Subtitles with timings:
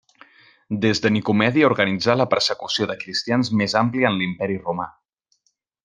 [0.85, 4.93] Des de Nicomèdia organitzà la persecució de cristians més àmplia en l'Imperi Romà.